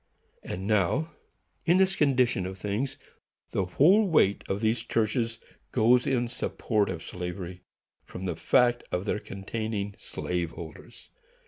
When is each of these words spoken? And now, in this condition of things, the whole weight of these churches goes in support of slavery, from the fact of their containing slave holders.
And 0.41 0.65
now, 0.65 1.11
in 1.63 1.77
this 1.77 1.95
condition 1.95 2.47
of 2.47 2.57
things, 2.57 2.97
the 3.51 3.65
whole 3.65 4.07
weight 4.07 4.43
of 4.49 4.59
these 4.59 4.81
churches 4.83 5.37
goes 5.71 6.07
in 6.07 6.27
support 6.27 6.89
of 6.89 7.03
slavery, 7.03 7.61
from 8.03 8.25
the 8.25 8.35
fact 8.35 8.83
of 8.91 9.05
their 9.05 9.19
containing 9.19 9.93
slave 9.99 10.49
holders. 10.53 11.09